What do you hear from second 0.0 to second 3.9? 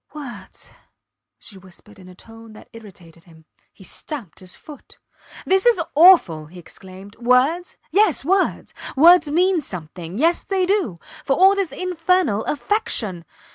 Words! she whispered in a tone that irritated him. He